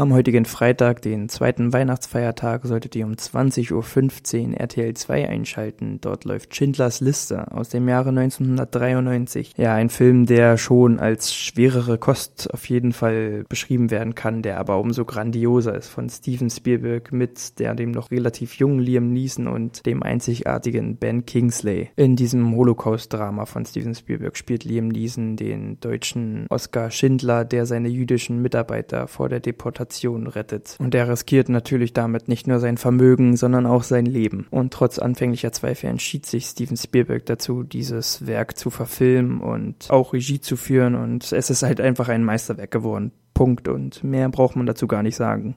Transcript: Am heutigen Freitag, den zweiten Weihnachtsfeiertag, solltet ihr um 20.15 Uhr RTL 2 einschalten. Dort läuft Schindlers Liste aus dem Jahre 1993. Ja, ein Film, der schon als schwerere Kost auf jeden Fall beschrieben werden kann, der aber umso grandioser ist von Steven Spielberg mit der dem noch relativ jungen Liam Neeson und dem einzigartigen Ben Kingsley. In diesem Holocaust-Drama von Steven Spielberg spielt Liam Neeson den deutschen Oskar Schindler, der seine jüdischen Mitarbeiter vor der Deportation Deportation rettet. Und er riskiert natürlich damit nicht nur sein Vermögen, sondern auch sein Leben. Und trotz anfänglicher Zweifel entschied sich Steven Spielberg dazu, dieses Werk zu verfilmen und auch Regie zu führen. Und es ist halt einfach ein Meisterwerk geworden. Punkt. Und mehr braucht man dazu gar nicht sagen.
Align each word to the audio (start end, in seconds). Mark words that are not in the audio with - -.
Am 0.00 0.14
heutigen 0.14 0.46
Freitag, 0.46 1.02
den 1.02 1.28
zweiten 1.28 1.74
Weihnachtsfeiertag, 1.74 2.64
solltet 2.64 2.96
ihr 2.96 3.04
um 3.04 3.12
20.15 3.12 4.52
Uhr 4.52 4.56
RTL 4.58 4.94
2 4.94 5.28
einschalten. 5.28 5.98
Dort 6.00 6.24
läuft 6.24 6.56
Schindlers 6.56 7.02
Liste 7.02 7.52
aus 7.52 7.68
dem 7.68 7.86
Jahre 7.86 8.08
1993. 8.08 9.52
Ja, 9.58 9.74
ein 9.74 9.90
Film, 9.90 10.24
der 10.24 10.56
schon 10.56 10.98
als 11.00 11.34
schwerere 11.34 11.98
Kost 11.98 12.48
auf 12.50 12.66
jeden 12.70 12.94
Fall 12.94 13.44
beschrieben 13.50 13.90
werden 13.90 14.14
kann, 14.14 14.40
der 14.40 14.58
aber 14.58 14.78
umso 14.78 15.04
grandioser 15.04 15.74
ist 15.74 15.88
von 15.88 16.08
Steven 16.08 16.48
Spielberg 16.48 17.12
mit 17.12 17.58
der 17.58 17.74
dem 17.74 17.90
noch 17.90 18.10
relativ 18.10 18.54
jungen 18.54 18.80
Liam 18.80 19.12
Neeson 19.12 19.48
und 19.48 19.84
dem 19.84 20.02
einzigartigen 20.02 20.96
Ben 20.96 21.26
Kingsley. 21.26 21.90
In 21.96 22.16
diesem 22.16 22.56
Holocaust-Drama 22.56 23.44
von 23.44 23.66
Steven 23.66 23.94
Spielberg 23.94 24.38
spielt 24.38 24.64
Liam 24.64 24.88
Neeson 24.88 25.36
den 25.36 25.78
deutschen 25.80 26.46
Oskar 26.48 26.90
Schindler, 26.90 27.44
der 27.44 27.66
seine 27.66 27.88
jüdischen 27.88 28.40
Mitarbeiter 28.40 29.06
vor 29.06 29.28
der 29.28 29.40
Deportation 29.40 29.89
Deportation 29.90 30.26
rettet. 30.26 30.76
Und 30.78 30.94
er 30.94 31.08
riskiert 31.08 31.48
natürlich 31.48 31.92
damit 31.92 32.28
nicht 32.28 32.46
nur 32.46 32.60
sein 32.60 32.76
Vermögen, 32.76 33.36
sondern 33.36 33.66
auch 33.66 33.82
sein 33.82 34.06
Leben. 34.06 34.46
Und 34.50 34.72
trotz 34.72 34.98
anfänglicher 34.98 35.52
Zweifel 35.52 35.90
entschied 35.90 36.26
sich 36.26 36.46
Steven 36.46 36.76
Spielberg 36.76 37.26
dazu, 37.26 37.62
dieses 37.62 38.26
Werk 38.26 38.56
zu 38.56 38.70
verfilmen 38.70 39.40
und 39.40 39.90
auch 39.90 40.12
Regie 40.12 40.40
zu 40.40 40.56
führen. 40.56 40.94
Und 40.94 41.32
es 41.32 41.50
ist 41.50 41.62
halt 41.62 41.80
einfach 41.80 42.08
ein 42.08 42.24
Meisterwerk 42.24 42.70
geworden. 42.70 43.12
Punkt. 43.34 43.68
Und 43.68 44.04
mehr 44.04 44.28
braucht 44.28 44.56
man 44.56 44.66
dazu 44.66 44.86
gar 44.86 45.02
nicht 45.02 45.16
sagen. 45.16 45.56